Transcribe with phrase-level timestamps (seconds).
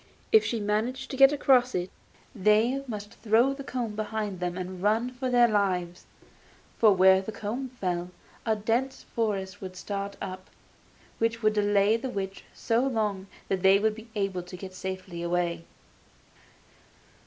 [0.31, 1.91] If she managed to get across it,
[2.33, 6.07] they must throw the comb behind them and run for their lives,
[6.79, 8.09] for where the comb fell
[8.43, 10.49] a dense forest would start up,
[11.19, 15.21] which would delay the witch so long that they would be able to get safely
[15.21, 15.65] away.